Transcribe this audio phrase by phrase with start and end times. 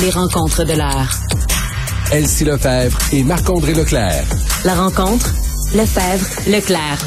[0.00, 1.10] Les rencontres de l'heure.
[2.12, 4.24] Elsie Lefebvre et Marc-André Leclerc.
[4.64, 5.32] La rencontre,
[5.74, 6.98] Lefebvre, Leclerc.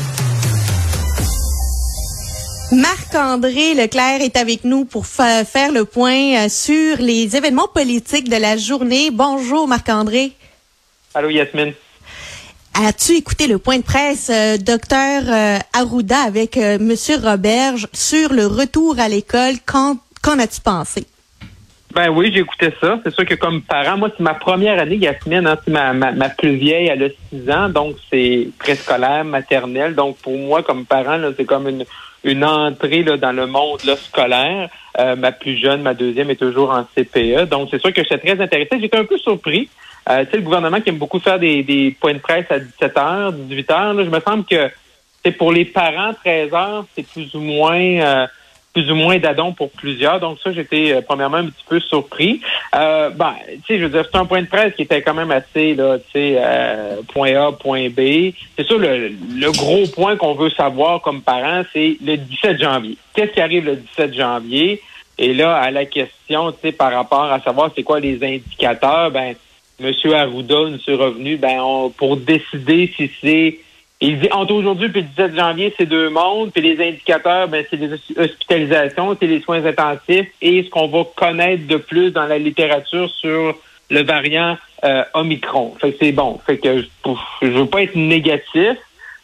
[2.71, 8.37] Marc-André Leclerc est avec nous pour faire le point euh, sur les événements politiques de
[8.37, 9.11] la journée.
[9.11, 10.31] Bonjour Marc-André.
[11.13, 11.73] Allô Yasmine.
[12.75, 18.33] As-tu écouté le point de presse, euh, docteur euh, Arruda, avec euh, Monsieur Roberge sur
[18.33, 19.53] le retour à l'école?
[19.63, 21.05] Qu'en as-tu pensé?
[21.93, 22.99] Ben oui, écouté ça.
[23.03, 25.45] C'est sûr que comme parent, moi, c'est ma première année, Yasmine.
[25.45, 29.93] Hein, c'est ma, ma, ma, plus vieille, elle a 6 ans, donc c'est préscolaire, maternelle.
[29.93, 31.85] Donc pour moi, comme parent, c'est comme une,
[32.23, 34.69] une entrée là, dans le monde là, scolaire.
[34.97, 37.47] Euh, ma plus jeune, ma deuxième, est toujours en CPE.
[37.49, 38.79] Donc c'est sûr que j'étais très intéressé.
[38.79, 39.69] J'étais un peu surpris.
[40.09, 42.57] Euh, tu sais, le gouvernement qui aime beaucoup faire des, des points de presse à
[42.57, 44.69] 17 h 18 h là, je me semble que
[45.23, 47.79] c'est pour les parents, 13 heures, c'est plus ou moins...
[47.79, 48.27] Euh,
[48.73, 50.19] plus ou moins d'adon pour plusieurs.
[50.19, 52.41] Donc ça, j'étais euh, premièrement un petit peu surpris.
[52.75, 55.13] Euh, ben, tu sais, je veux dire, c'est un point de presse qui était quand
[55.13, 58.33] même assez, là, tu sais, euh, point A, point B.
[58.57, 62.97] C'est sûr, le, le gros point qu'on veut savoir comme parents, c'est le 17 janvier.
[63.13, 64.81] Qu'est-ce qui arrive le 17 janvier?
[65.19, 69.11] Et là, à la question, tu sais, par rapport à savoir c'est quoi les indicateurs,
[69.11, 69.35] ben,
[69.79, 69.93] M.
[70.13, 73.59] Arruda nous est revenu, ben, on, pour décider si c'est
[74.05, 76.51] il dit entre aujourd'hui et le 17 janvier, c'est deux mondes.
[76.51, 81.05] Puis les indicateurs, ben, c'est les hospitalisations, c'est les soins intensifs et ce qu'on va
[81.15, 83.55] connaître de plus dans la littérature sur
[83.89, 85.75] le variant euh, Omicron.
[85.79, 86.37] Fait que c'est bon.
[86.45, 86.87] Fait que je,
[87.41, 88.77] je veux pas être négatif,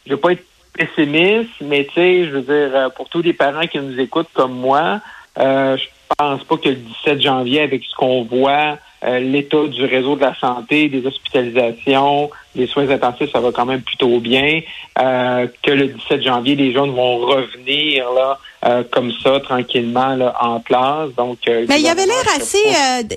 [0.06, 3.34] je veux pas être pessimiste, mais tu sais, je veux dire, euh, pour tous les
[3.34, 5.00] parents qui nous écoutent comme moi,
[5.38, 5.84] euh, je
[6.16, 10.22] pense pas que le 17 janvier, avec ce qu'on voit, euh, l'état du réseau de
[10.22, 14.60] la santé, des hospitalisations, des soins intensifs, ça va quand même plutôt bien.
[14.98, 20.34] Euh, que le 17 janvier, les jeunes vont revenir là euh, comme ça tranquillement là,
[20.40, 21.10] en classe.
[21.16, 22.58] Donc, mais il avait l'air assez,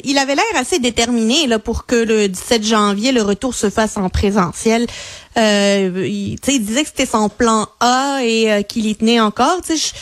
[0.03, 3.97] il avait l'air assez déterminé là pour que le 17 janvier le retour se fasse
[3.97, 4.85] en présentiel.
[5.35, 9.61] il, il disait que c'était son plan A et qu'il y tenait encore.
[9.65, 9.93] Tu sais,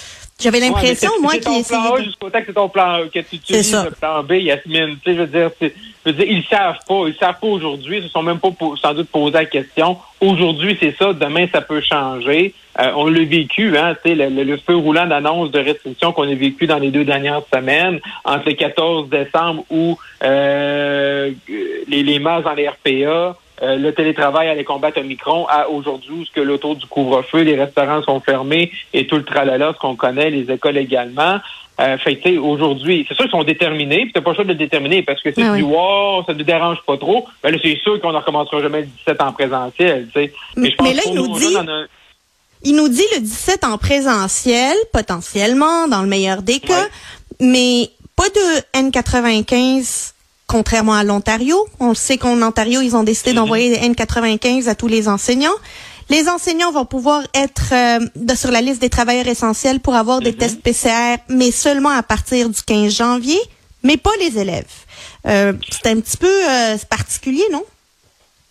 [0.42, 1.80] j'avais l'impression, moi, qu'il essayait.
[1.80, 4.98] plan A jusqu'au temps que c'est ton plan que tu utilises le plan B, Yasmine.
[5.04, 5.52] Tu sais, je veux dire,
[6.06, 7.08] je veux dire, ils savent pas.
[7.08, 7.98] Ils savent pas aujourd'hui.
[7.98, 8.50] Ils se sont même pas
[8.82, 9.98] sans doute posé la question.
[10.20, 11.14] Aujourd'hui, c'est ça.
[11.14, 12.54] Demain, ça peut changer.
[12.80, 16.36] Euh, on l'a vécu, hein, sais, le, le, feu roulant d'annonce de restrictions qu'on a
[16.36, 21.32] vécu dans les deux dernières semaines, entre le 14 décembre où euh,
[21.88, 26.26] les, les masses dans les RPA, euh, le télétravail allait combattre Omicron à aujourd'hui où
[26.26, 29.96] ce que l'autour du couvre-feu, les restaurants sont fermés et tout le tralala, ce qu'on
[29.96, 31.40] connaît, les écoles également.
[31.80, 34.56] Euh, fait aujourd'hui, c'est sûr qu'ils sont déterminés, puis t'as pas le choix de le
[34.56, 37.58] déterminer, parce que si ah tu dis, wow, ça ne dérange pas trop, ben là,
[37.62, 40.34] c'est sûr qu'on ne recommencera jamais le 17 en présentiel, tu sais.
[40.56, 41.56] Mais, mais là, il nous dit...
[42.64, 46.88] Il nous dit le 17 en présentiel, potentiellement, dans le meilleur des cas,
[47.40, 50.14] mais pas de N95
[50.52, 51.56] contrairement à l'Ontario.
[51.80, 55.56] On sait qu'en Ontario, ils ont décidé d'envoyer des N95 à tous les enseignants.
[56.10, 60.34] Les enseignants vont pouvoir être euh, sur la liste des travailleurs essentiels pour avoir des
[60.34, 60.38] mhm.
[60.38, 63.40] tests PCR, mais seulement à partir du 15 janvier,
[63.82, 64.66] mais pas les élèves.
[65.26, 67.64] Euh, c'est un petit peu euh, particulier, non?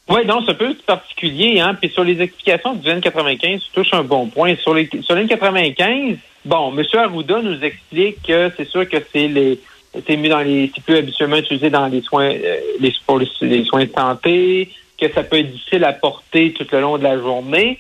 [0.09, 1.61] Oui, non, c'est un peu particulier.
[1.61, 1.77] Hein?
[1.79, 4.57] Puis sur les explications du N95, tu touches un bon point.
[4.57, 6.17] Sur les sur les N95,
[6.47, 6.85] bon, M.
[6.95, 9.61] Arruda nous explique que c'est sûr que c'est les
[10.07, 13.65] c'est mis dans les, c'est plus habituellement utilisé dans les soins, euh, les, pour les,
[13.65, 14.69] soins de santé,
[15.01, 17.79] que ça peut être difficile à porter tout le long de la journée.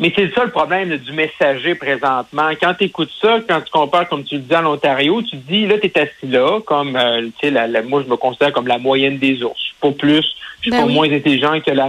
[0.00, 2.50] Mais c'est ça le problème du messager présentement.
[2.60, 5.48] Quand tu écoutes ça, quand tu compares, comme tu le dis, à l'Ontario, tu te
[5.48, 8.52] dis, là, tu es assis là, comme, euh, tu sais, la, moi, je me considère
[8.52, 9.74] comme la moyenne des ours.
[9.80, 10.24] Pas plus,
[10.56, 11.88] je suis ben pas moins intelligent que la,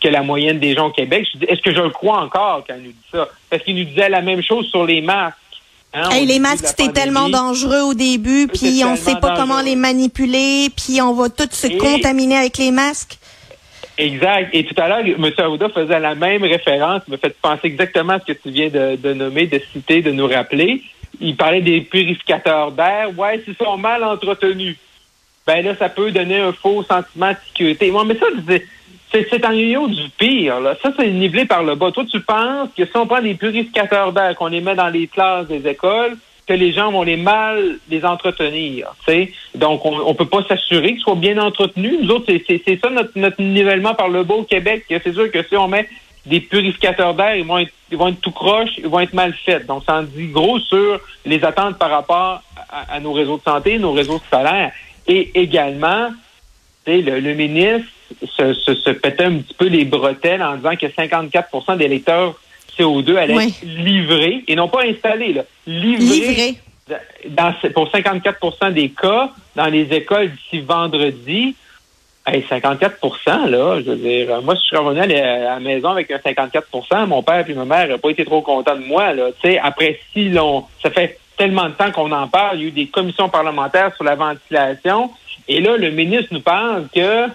[0.00, 1.26] que la moyenne des gens au Québec.
[1.48, 3.28] Est-ce que je le crois encore quand il nous dit ça?
[3.48, 5.38] Parce qu'il nous disait la même chose sur les masques.
[5.98, 10.68] Hein, les masques, c'était tellement dangereux au début, puis on sait pas comment les manipuler,
[10.76, 13.16] puis on va tous se contaminer avec les masques.
[13.96, 14.50] Exact.
[14.52, 15.30] Et tout à l'heure, M.
[15.38, 19.14] Arruda faisait la même référence, me fait penser exactement à ce que tu viens de,
[19.14, 20.82] nommer, de citer, de nous rappeler.
[21.18, 23.08] Il parlait des purificateurs d'air.
[23.16, 24.76] Ouais, s'ils sont mal entretenus,
[25.46, 27.90] ben là, ça peut donner un faux sentiment de sécurité.
[27.90, 28.26] Moi, mais ça,
[29.12, 30.60] c'est un niveau du pire.
[30.60, 30.76] Là.
[30.82, 31.90] Ça, c'est nivelé par le bas.
[31.92, 35.06] Toi, tu penses que si on prend des purificateurs d'air, qu'on les met dans les
[35.06, 36.16] classes des écoles,
[36.46, 38.94] que les gens vont les mal les entretenir.
[39.04, 39.32] sais?
[39.54, 41.98] Donc, on ne peut pas s'assurer qu'ils soient bien entretenus.
[42.02, 44.84] Nous autres, c'est ça notre, notre nivellement par le bas au Québec.
[44.88, 45.88] C'est sûr que si on met
[46.24, 49.32] des purificateurs d'air, ils vont être ils vont être tout croche, ils vont être mal
[49.32, 49.66] faits.
[49.66, 53.78] Donc, ça en dit gros sur les attentes par rapport à, nos réseaux de santé,
[53.78, 54.72] nos réseaux scolaires.
[55.06, 56.10] Et également,
[56.86, 57.88] le, le ministre
[58.36, 62.34] se, se, se, pétait un petit peu les bretelles en disant que 54% des lecteurs
[62.78, 66.54] CO2 allaient être livrés, et non pas installés, là, livrés,
[67.28, 71.56] Dans, pour 54% des cas dans les écoles d'ici vendredi.
[72.28, 72.98] Hey, 54
[73.48, 77.06] là, je veux dire, moi, si je suis revenu à la maison avec un 54%
[77.06, 79.26] mon père et ma mère n'ont pas été trop contents de moi, là.
[79.40, 82.64] Tu sais, après si long, ça fait tellement de temps qu'on en parle, il y
[82.64, 85.10] a eu des commissions parlementaires sur la ventilation,
[85.46, 87.28] et là, le ministre nous parle que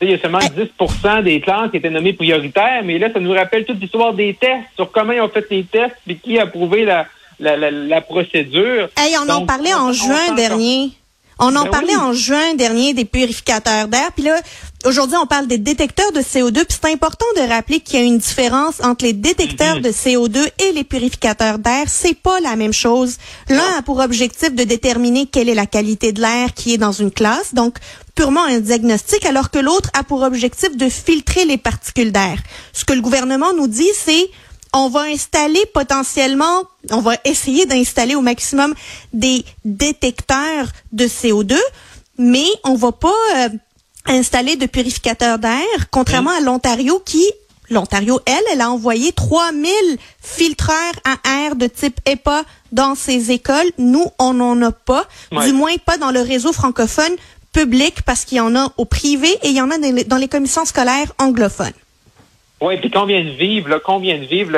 [0.00, 3.32] il y a seulement 10% des classes qui étaient nommées prioritaires, mais là, ça nous
[3.32, 6.44] rappelle toute l'histoire des tests, sur comment ils ont fait les tests, puis qui a
[6.44, 7.06] approuvé la,
[7.40, 8.88] la, la, procédure.
[8.96, 10.90] Hey, on en parlait en juin dernier.
[11.40, 14.10] On en ben parlait en juin dernier des purificateurs d'air.
[14.12, 14.40] Puis là,
[14.84, 16.64] aujourd'hui, on parle des détecteurs de CO2.
[16.64, 19.82] Puis c'est important de rappeler qu'il y a une différence entre les détecteurs mhm.
[19.82, 21.84] de CO2 et les purificateurs d'air.
[21.88, 23.16] C'est pas la même chose.
[23.48, 26.92] L'un a pour objectif de déterminer quelle est la qualité de l'air qui est dans
[26.92, 27.78] une classe, donc
[28.14, 32.38] purement un diagnostic, alors que l'autre a pour objectif de filtrer les particules d'air.
[32.72, 34.30] Ce que le gouvernement nous dit, c'est
[34.74, 38.74] on va installer potentiellement, on va essayer d'installer au maximum
[39.12, 41.56] des détecteurs de CO2,
[42.18, 43.48] mais on va pas euh,
[44.06, 47.24] installer de purificateurs d'air, contrairement à l'Ontario qui
[47.70, 49.70] L'Ontario, elle, elle a envoyé 3000
[50.22, 52.42] filtreurs à air de type EPA
[52.72, 53.70] dans ses écoles.
[53.76, 57.14] Nous, on n'en a pas, du moins pas dans le réseau francophone
[57.52, 60.28] public parce qu'il y en a au privé et il y en a dans les
[60.28, 61.72] commissions scolaires anglophones.
[62.60, 64.52] Oui, puis qu'on vient de vivre, là, qu'on vient de vivre,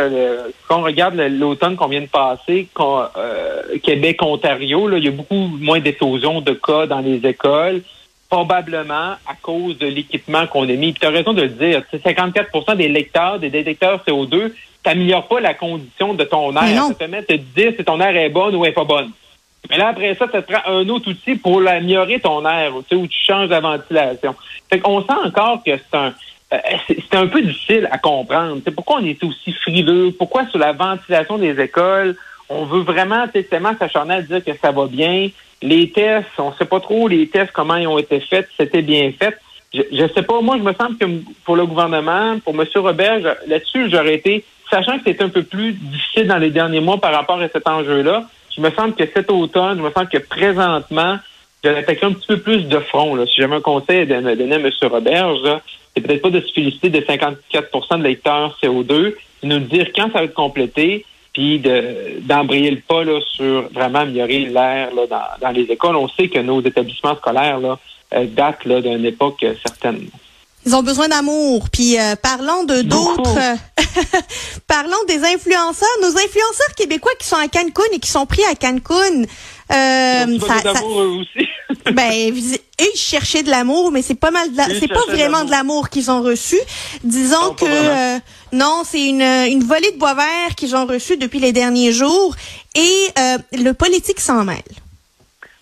[0.68, 5.34] qu'on regarde l'automne qu'on vient de passer, euh, Québec, Ontario, là, il y a beaucoup
[5.34, 7.82] moins d'éclosions de cas dans les écoles,
[8.30, 10.94] probablement à cause de l'équipement qu'on a mis.
[10.94, 15.54] tu as raison de le dire, 54% des lecteurs, des détecteurs CO2, t'améliore pas la
[15.54, 16.84] condition de ton air.
[16.84, 19.10] Ça te permet de te dire si ton air est bonne ou est pas bonne.
[19.68, 22.88] Mais là, après ça, ça te prend un autre outil pour améliorer ton air, tu
[22.88, 24.34] sais, où tu changes la ventilation.
[24.70, 26.14] Fait qu'on sent encore que c'est un
[26.52, 28.60] euh, c'est un peu difficile à comprendre.
[28.64, 32.16] C'est pourquoi on est aussi frileux, pourquoi sur la ventilation des écoles,
[32.50, 35.28] on veut vraiment tellement s'acharner à dire que ça va bien.
[35.62, 39.12] Les tests, on sait pas trop les tests, comment ils ont été faits, c'était bien
[39.18, 39.38] fait.
[39.72, 41.06] Je, je sais pas, moi, je me sens que
[41.44, 42.66] pour le gouvernement, pour M.
[42.74, 46.98] Robert, là-dessus, j'aurais été, sachant que c'est un peu plus difficile dans les derniers mois
[46.98, 48.24] par rapport à cet enjeu-là,
[48.56, 51.18] je me sens que cet automne, je me sens que présentement,
[51.62, 53.14] j'aurais attaqué un petit peu plus de front.
[53.14, 53.26] Là.
[53.26, 54.70] Si j'avais un conseil à donner à M.
[54.82, 55.60] Roberge,
[55.94, 60.10] c'est peut-être pas de se féliciter de 54% de lecteurs CO2, de nous dire quand
[60.12, 61.62] ça va être complété, puis
[62.20, 65.96] d'embrayer le pas là, sur vraiment améliorer l'air dans, dans les écoles.
[65.96, 67.78] On sait que nos établissements scolaires là,
[68.14, 70.08] euh, datent là, d'une époque certaine.
[70.66, 71.68] Ils ont besoin d'amour.
[71.72, 73.38] Puis euh, parlons de d'autres.
[74.66, 75.88] parlons des influenceurs.
[76.02, 79.22] Nos influenceurs québécois qui sont à Cancun et qui sont pris à Cancun.
[79.72, 81.48] Euh, ça, ça, aussi.
[81.92, 84.48] ben, ils cherchaient de l'amour, mais c'est pas mal.
[84.78, 86.56] C'est pas vraiment de l'amour qu'ils ont reçu.
[87.04, 88.18] Disons que euh,
[88.52, 92.34] non, c'est une, une volée de bois vert qu'ils ont reçu depuis les derniers jours,
[92.74, 94.62] et euh, le politique s'en mêle.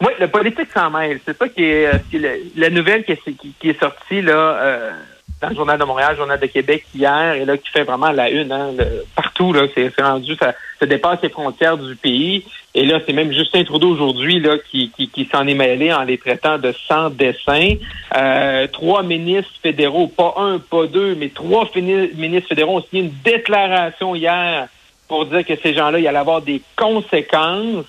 [0.01, 1.21] Oui, le politique s'en mêle.
[1.27, 4.93] C'est ça qui est, euh, la nouvelle qui est, qui, est sortie là euh,
[5.41, 8.11] dans le Journal de Montréal, le Journal de Québec hier, et là qui fait vraiment
[8.11, 8.51] la une.
[8.51, 8.71] Hein,
[9.15, 10.55] partout, là, c'est rendu, ça,
[10.87, 12.45] dépasse les frontières du pays.
[12.75, 16.03] Et là, c'est même Justin Trudeau aujourd'hui là qui, qui, qui s'en est mêlé en
[16.03, 17.75] les traitant de sans dessin.
[18.17, 23.15] Euh, trois ministres fédéraux, pas un, pas deux, mais trois ministres fédéraux ont signé une
[23.25, 24.69] déclaration hier
[25.09, 27.87] pour dire que ces gens-là, il allait avoir des conséquences.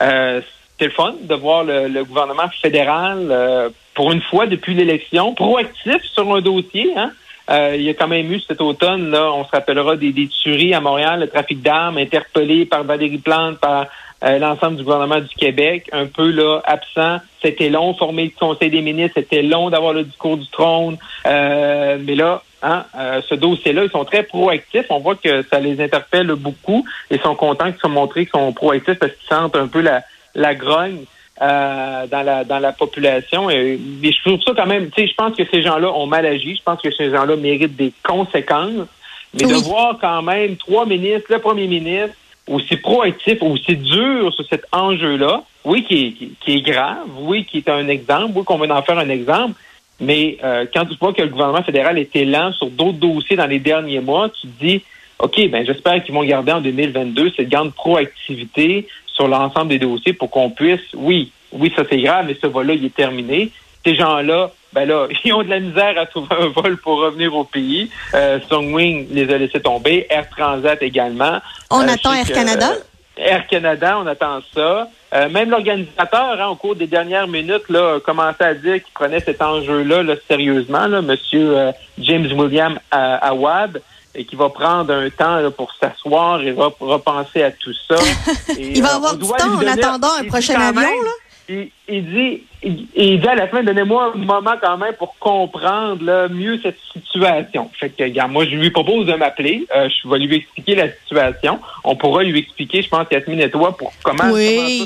[0.00, 0.40] Euh,
[0.78, 6.02] c'est le fun de voir le, gouvernement fédéral, euh, pour une fois depuis l'élection, proactif
[6.14, 6.92] sur un dossier.
[6.96, 7.12] Hein?
[7.50, 10.28] Euh, il y a quand même eu cet automne, là, on se rappellera des, des
[10.28, 13.86] tueries à Montréal, le trafic d'armes interpellé par Valérie Plante, par
[14.24, 17.18] euh, l'ensemble du gouvernement du Québec, un peu là absent.
[17.42, 20.96] C'était long, former le Conseil des ministres, c'était long d'avoir le discours du trône.
[21.24, 22.84] mais là, hein,
[23.28, 24.86] ce dossier-là, ils sont très proactifs.
[24.90, 28.52] On voit que ça les interpelle beaucoup et sont contents qu'ils soient montrés qu'ils sont
[28.52, 30.02] proactifs parce qu'ils sentent un peu la,
[30.36, 31.04] la grogne
[31.42, 33.50] euh, dans la dans la population.
[33.50, 36.24] Et, je trouve ça quand même, tu sais, je pense que ces gens-là ont mal
[36.24, 36.56] agi.
[36.56, 38.86] Je pense que ces gens-là méritent des conséquences.
[39.34, 42.14] Mais de voir quand même trois ministres, le premier ministre,
[42.46, 47.58] aussi proactif, aussi dur sur cet enjeu-là, oui, qui est, qui, est grave, oui, qui
[47.58, 49.54] est un exemple, oui, qu'on va en faire un exemple,
[50.00, 53.46] mais euh, quand tu vois que le gouvernement fédéral était lent sur d'autres dossiers dans
[53.46, 54.82] les derniers mois, tu te dis,
[55.18, 60.12] OK, ben j'espère qu'ils vont garder en 2022 cette grande proactivité sur l'ensemble des dossiers
[60.12, 63.50] pour qu'on puisse, oui, oui, ça c'est grave, mais ce vol-là, il est terminé.
[63.84, 67.34] Ces gens-là, ben là, ils ont de la misère à trouver un vol pour revenir
[67.34, 67.90] au pays.
[68.14, 71.40] Euh, Songwing les a laissés tomber, Air Transat également.
[71.70, 72.72] On euh, attend Air Canada?
[73.16, 74.88] Air Canada, on attend ça.
[75.14, 78.92] Euh, même l'organisateur, hein, au cours des dernières minutes, là, a commencé à dire qu'il
[78.94, 83.82] prenait cet enjeu-là là, sérieusement, là, Monsieur euh, James William Awad,
[84.14, 87.96] et qui va prendre un temps pour s'asseoir et repenser à tout ça.
[88.58, 91.10] il va avoir du temps en attendant un prochain avion, là?
[91.48, 96.28] Il, dit, il, dit à la fin, donnez-moi un moment quand même pour comprendre là,
[96.28, 97.70] mieux cette situation.
[97.78, 99.66] Fait que, regarde, moi, je lui propose de m'appeler.
[99.74, 101.58] Euh, je vais lui expliquer la situation.
[101.84, 104.32] On pourra lui expliquer, je pense, Yasmine et toi, pour comment,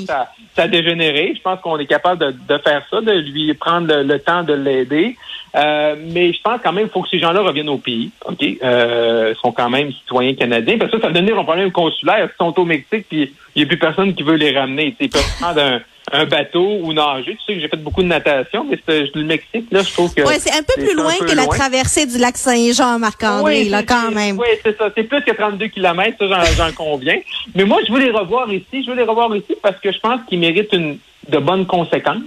[0.07, 1.35] ça, ça, a dégénéré.
[1.37, 4.55] Je pense qu'on est capable de, de, faire ça, de lui prendre le, temps de
[4.55, 5.17] l'aider.
[5.55, 8.11] Euh, mais je pense quand même qu'il faut que ces gens-là reviennent au pays.
[8.25, 8.45] OK?
[8.63, 10.79] Euh, sont quand même citoyens canadiens.
[10.79, 12.29] Parce que ça, ça va devenir un problème consulaire.
[12.33, 14.95] Ils sont au Mexique, puis il n'y a plus personne qui veut les ramener.
[14.99, 15.81] Ils peuvent prendre un
[16.13, 17.37] un bateau ou nager.
[17.37, 20.15] Tu sais que j'ai fait beaucoup de natation, mais c'est le Mexique, là, je trouve
[20.15, 20.23] que.
[20.23, 24.11] Oui, c'est un peu plus loin que la traversée du lac Saint-Jean, Marc-André, là, quand
[24.11, 24.39] même.
[24.39, 24.91] Oui, c'est ça.
[24.95, 27.19] C'est plus que 32 kilomètres, ça, j'en conviens.
[27.55, 28.85] Mais moi, je veux les revoir ici.
[28.85, 30.99] Je veux les revoir ici parce que je pense qu'ils méritent une,
[31.29, 32.23] de bonnes conséquences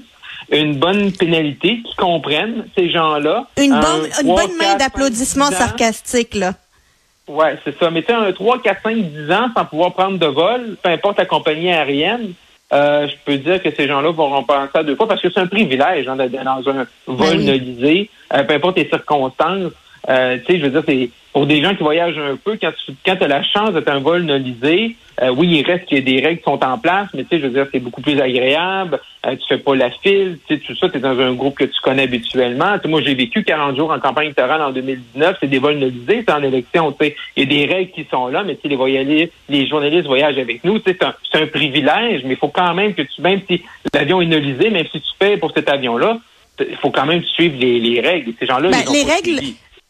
[0.51, 3.47] une bonne pénalité, qu'ils comprennent, ces gens-là.
[3.57, 6.53] Une bonne, une bonne main d'applaudissements sarcastiques, là.
[7.27, 7.91] Oui, c'est ça.
[7.91, 10.89] Mais tu sais, un 3, 4, 5, 10 ans sans pouvoir prendre de vol, peu
[10.89, 12.33] importe la compagnie aérienne,
[12.71, 15.39] euh, je peux dire que ces gens-là vont repenser à deux fois parce que c'est
[15.39, 19.71] un privilège hein, d'être dans un vol ben euh, peu importe les circonstances.
[20.07, 22.71] Euh, tu sais, je veux dire, c'est pour des gens qui voyagent un peu, quand
[22.85, 26.01] tu quand as la chance d'être un vol nolisé, euh, oui, il reste qu'il y
[26.01, 28.01] a des règles qui sont en place, mais tu sais, je veux dire, c'est beaucoup
[28.01, 28.99] plus agréable.
[29.25, 31.55] Euh, tu fais pas la file, tu sais, tout ça, tu es dans un groupe
[31.55, 32.77] que tu connais habituellement.
[32.85, 36.31] moi, j'ai vécu 40 jours en campagne électorale en 2019, c'est des vols nolisés, c'est
[36.31, 38.67] en élection, tu sais, il y a des règles qui sont là, mais tu sais,
[38.69, 41.13] les voyageurs, les journalistes voyagent avec nous, c'est un,
[41.47, 43.61] privilège, mais il faut quand même que tu, même si
[43.93, 46.19] l'avion est nolisé, même si tu fais pour cet avion-là,
[46.59, 48.33] il faut quand même suivre les, règles.
[48.39, 49.41] Ces gens-là, ben, les règles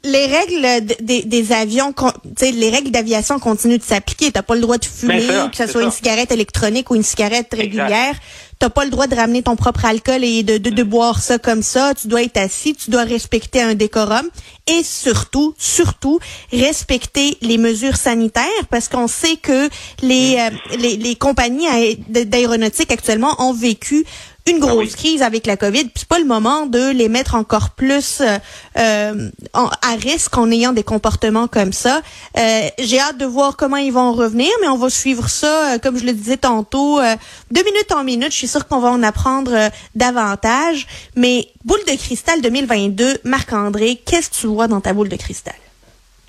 [0.03, 1.93] les règles des, des avions,
[2.41, 4.31] les règles d'aviation continuent de s'appliquer.
[4.31, 7.53] T'as pas le droit de fumer, que ce soit une cigarette électronique ou une cigarette
[7.53, 8.15] régulière.
[8.59, 11.37] T'as pas le droit de ramener ton propre alcool et de, de, de, boire ça
[11.37, 11.93] comme ça.
[11.93, 14.27] Tu dois être assis, tu dois respecter un décorum
[14.67, 16.19] et surtout, surtout,
[16.51, 19.69] respecter les mesures sanitaires parce qu'on sait que
[20.01, 21.67] les, euh, les, les compagnies
[22.09, 24.05] d'aéronautique actuellement ont vécu
[24.47, 27.71] une grosse crise avec la COVID, puis c'est pas le moment de les mettre encore
[27.71, 28.37] plus euh,
[28.77, 32.01] euh à risque en ayant des comportements comme ça.
[32.37, 35.77] Euh, J'ai hâte de voir comment ils vont revenir, mais on va suivre ça, euh,
[35.77, 37.15] comme je le disais tantôt, euh,
[37.51, 38.31] de minute en minute.
[38.31, 40.87] Je suis sûre qu'on va en apprendre davantage.
[41.15, 45.55] Mais boule de cristal 2022, Marc-André, qu'est-ce que tu vois dans ta boule de cristal?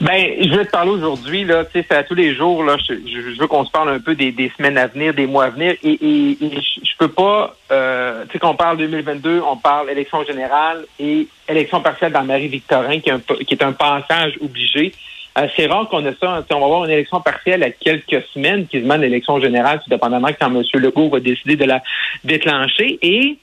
[0.01, 2.79] Ben, je vais te parler aujourd'hui, là, tu sais, c'est à tous les jours, là,
[2.79, 5.75] je, veux qu'on se parle un peu des, semaines à venir, des mois à venir,
[5.83, 10.87] et, et, je, peux pas, euh, tu sais, qu'on parle 2022, on parle élection générale
[10.99, 14.95] et élection partielle dans Marie-Victorin, qui, est un, qui est un passage obligé.
[15.39, 16.45] Euh, c'est rare qu'on ait ça.
[16.51, 20.31] On va avoir une élection partielle à quelques semaines, qui demande l'élection générale, tout dépendamment
[20.41, 20.63] quand M.
[20.75, 21.83] Legault va décider de la
[22.25, 22.99] déclencher.
[23.03, 23.37] Et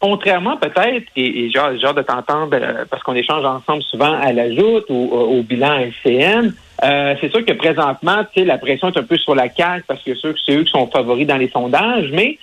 [0.00, 4.54] contrairement peut-être, et, j'ai hâte de t'entendre euh, parce qu'on échange ensemble souvent à la
[4.54, 6.52] joute ou au bilan LCN,
[6.84, 9.84] euh, c'est sûr que présentement, tu sais, la pression est un peu sur la carte
[9.86, 12.38] parce que c'est eux qui sont favoris dans les sondages, mais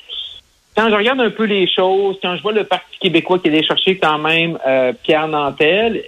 [0.76, 3.52] quand je regarde un peu les choses, quand je vois le Parti québécois qui est
[3.52, 6.04] allé chercher quand même euh, Pierre Nantel,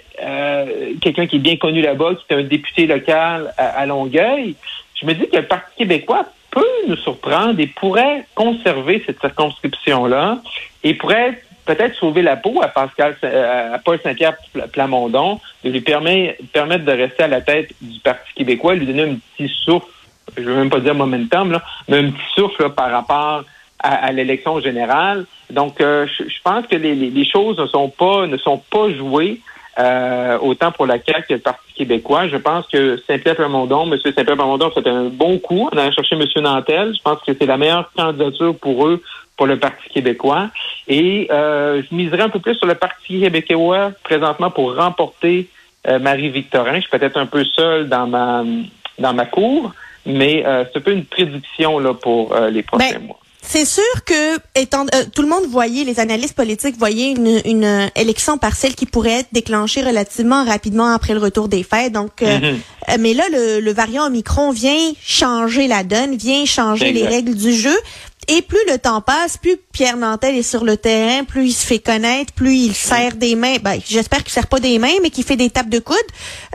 [1.01, 4.55] quelqu'un qui est bien connu là-bas, qui est un député local à Longueuil,
[4.99, 6.25] je me dis que le Parti québécois
[6.55, 10.39] peut nous surprendre et pourrait conserver cette circonscription-là
[10.83, 14.37] et pourrait peut-être sauver la peau à Pascal, euh, à Paul Saint-Pierre
[14.71, 19.03] Plamondon, de lui permettre, permettre de rester à la tête du Parti québécois, lui donner
[19.03, 19.87] un petit souffle,
[20.37, 23.43] je veux même pas dire momentum, là, mais un petit souffle par rapport
[23.79, 25.25] à, l'élection générale.
[25.51, 29.41] Donc, euh, je, pense que les, les, choses ne sont pas ne sont pas jouées.
[29.77, 32.29] Euh, autant pour la CAQ que le Parti québécois.
[32.29, 33.99] Je pense que Saint-Pierre Plamondon, M.
[34.01, 36.25] Saint-Pierre Plamondon, fait un bon coup en allant chercher M.
[36.41, 36.93] Nantel.
[36.95, 39.03] Je pense que c'est la meilleure candidature pour eux,
[39.35, 40.49] pour le Parti québécois.
[40.87, 45.49] Et euh, je miserais un peu plus sur le Parti québécois présentement pour remporter
[45.89, 46.75] euh, Marie-Victorin.
[46.75, 48.45] Je suis peut-être un peu seul dans ma
[48.97, 49.73] dans ma cour,
[50.05, 53.19] mais c'est un peu une prédiction là, pour les prochains ben, mois.
[53.47, 57.63] C'est sûr que étant, euh, tout le monde voyait, les analystes politiques voyaient une, une
[57.63, 61.93] euh, élection partielle qui pourrait être déclenchée relativement rapidement après le retour des fêtes.
[61.93, 62.97] Donc, euh, mm-hmm.
[62.99, 67.53] mais là, le, le, variant Omicron vient changer la donne, vient changer les règles du
[67.53, 67.75] jeu.
[68.27, 71.65] Et plus le temps passe, plus Pierre Nantel est sur le terrain, plus il se
[71.65, 73.57] fait connaître, plus il serre des mains.
[73.61, 75.97] Ben, j'espère qu'il serre pas des mains, mais qu'il fait des tapes de coude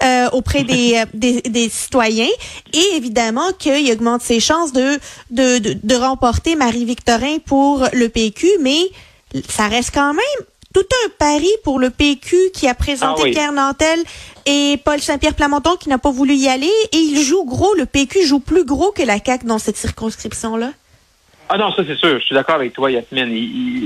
[0.03, 2.29] euh, auprès des, des, des, citoyens.
[2.73, 4.99] Et évidemment qu'il augmente ses chances de,
[5.31, 8.81] de, de, de remporter Marie-Victorin pour le PQ, mais
[9.49, 13.53] ça reste quand même tout un pari pour le PQ qui a présenté ah Pierre
[13.53, 14.01] Nantel
[14.47, 16.71] et Paul Saint-Pierre Plamondon qui n'a pas voulu y aller.
[16.93, 20.73] Et il joue gros, le PQ joue plus gros que la CAQ dans cette circonscription-là.
[21.53, 23.29] Ah non, ça c'est sûr, je suis d'accord avec toi, Yasmine.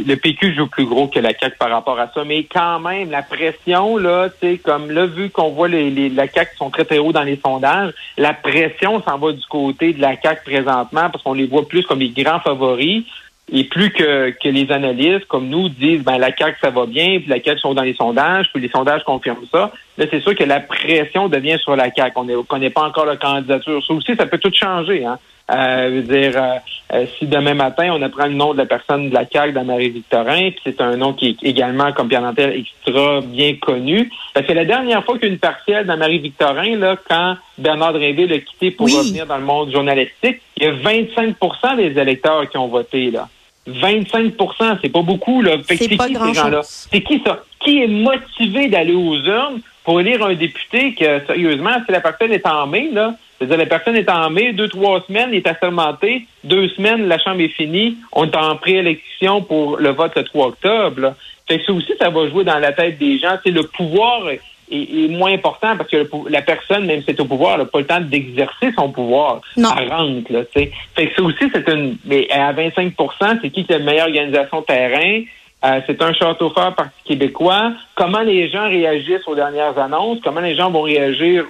[0.06, 3.10] le PQ joue plus gros que la CAQ par rapport à ça, mais quand même,
[3.10, 6.68] la pression, là, tu sais, comme là, vu qu'on voit les, la CAQ qui sont
[6.68, 10.42] très très hauts dans les sondages, la pression s'en va du côté de la CAQ
[10.44, 13.04] présentement parce qu'on les voit plus comme les grands favoris.
[13.50, 17.18] Et plus que, que les analystes, comme nous, disent ben la CAQ, ça va bien,
[17.18, 20.34] puis la CAQ sont dans les sondages, puis les sondages confirment ça, là, c'est sûr
[20.34, 22.12] que la pression devient sur la CAQ.
[22.16, 23.82] On ne connaît pas encore la candidature.
[23.86, 25.06] Ça aussi, ça peut tout changer.
[25.06, 25.18] Hein?
[25.50, 26.56] Euh, veut dire, euh,
[26.94, 29.64] euh, si demain matin, on apprend le nom de la personne de la CAQ dans
[29.64, 34.10] Marie-Victorin, puis c'est un nom qui est également, comme Pierre Nantel, extra bien connu.
[34.34, 38.86] C'est la dernière fois qu'une partielle dans Marie-Victorin, là, quand Bernard Drinville l'a quitté pour
[38.86, 43.28] revenir dans le monde journalistique, il y a 25% des électeurs qui ont voté, là.
[43.68, 45.56] 25% c'est pas beaucoup, là.
[45.66, 46.60] C'est qui ces gens-là?
[46.62, 47.44] C'est qui ça?
[47.60, 52.32] Qui est motivé d'aller aux urnes pour élire un député que, sérieusement, si la personne
[52.32, 53.14] est en mai, là,
[53.46, 57.18] c'est-à-dire la personne est en mai, deux, trois semaines, il est assermenté, deux semaines, la
[57.18, 61.00] Chambre est finie, on est en préélection pour le vote le 3 octobre.
[61.00, 61.16] Là.
[61.46, 63.36] Fait que ça aussi, ça va jouer dans la tête des gens.
[63.44, 64.22] C'est le pouvoir
[64.70, 67.86] est, moins important parce que la personne, même si c'est au pouvoir, n'a pas le
[67.86, 69.40] temps d'exercer son pouvoir.
[69.56, 69.68] Non.
[69.68, 71.98] rentre, là, Fait que ça aussi, c'est une.
[72.04, 75.22] Mais à 25% c'est qui la meilleure organisation de terrain?
[75.64, 77.72] Euh, c'est un château fort Parti québécois.
[77.94, 80.18] Comment les gens réagissent aux dernières annonces?
[80.22, 81.46] Comment les gens vont réagir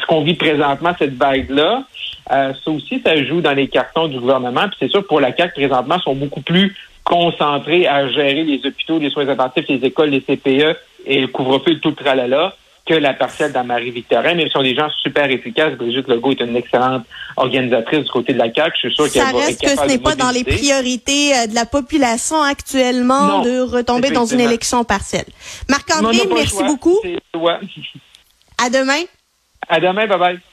[0.00, 1.84] ce qu'on vit présentement, cette vague-là?
[2.30, 4.68] Euh, ça aussi, ça joue dans les cartons du gouvernement.
[4.68, 8.98] Puis c'est sûr, pour la CAQ, présentement, sont beaucoup plus concentrés à gérer les hôpitaux,
[8.98, 13.14] les soins intensifs, les écoles, les CPE et le couvre-feu, tout le tralala que la
[13.14, 15.74] partielle dans Marie-Victorin, même si on des gens super efficaces.
[15.74, 17.04] Brigitte Legault est une excellente
[17.36, 18.72] organisatrice du côté de la CAQ.
[18.74, 21.54] Je suis sûr qu'elle va reste que ce n'est pas dans les priorités euh, de
[21.54, 25.26] la population actuellement de retomber dans une élection partielle.
[25.68, 26.98] Marc-André, merci beaucoup.
[28.58, 29.02] À demain.
[29.68, 30.51] À demain, bye bye.